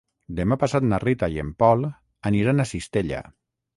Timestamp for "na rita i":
0.93-1.39